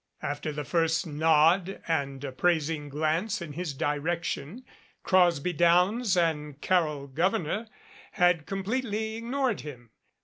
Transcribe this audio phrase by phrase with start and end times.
[0.23, 4.65] After the first nod and apprais ing glance in his direction,
[5.03, 7.67] Crosby Downs and Carol Gouverneur
[8.13, 9.91] had completely ignored him.